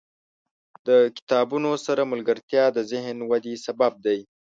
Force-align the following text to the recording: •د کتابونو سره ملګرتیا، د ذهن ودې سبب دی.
•د 0.87 0.89
کتابونو 1.17 1.69
سره 1.85 2.01
ملګرتیا، 2.11 2.63
د 2.71 2.77
ذهن 2.91 3.17
ودې 3.29 3.53
سبب 3.65 3.93
دی. 4.05 4.19